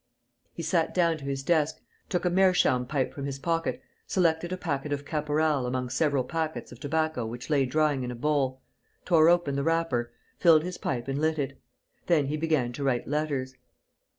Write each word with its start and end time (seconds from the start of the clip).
He 0.51 0.63
sat 0.63 0.95
down 0.95 1.19
to 1.19 1.25
his 1.25 1.43
desk, 1.43 1.79
took 2.09 2.25
a 2.25 2.31
meerschaum 2.31 2.87
pipe 2.87 3.13
from 3.13 3.27
his 3.27 3.37
pocket, 3.37 3.83
selected 4.07 4.51
a 4.51 4.57
packet 4.57 4.91
of 4.91 5.05
caporal 5.05 5.67
among 5.67 5.91
several 5.91 6.23
packets 6.23 6.71
of 6.71 6.79
tobacco 6.79 7.23
which 7.23 7.51
lay 7.51 7.67
drying 7.67 8.01
in 8.01 8.09
a 8.09 8.15
bowl, 8.15 8.63
tore 9.05 9.29
open 9.29 9.55
the 9.55 9.63
wrapper, 9.63 10.11
filled 10.39 10.63
his 10.63 10.79
pipe 10.79 11.07
and 11.07 11.21
lit 11.21 11.37
it. 11.37 11.61
Then 12.07 12.25
he 12.25 12.35
began 12.35 12.73
to 12.73 12.83
write 12.83 13.07
letters. 13.07 13.53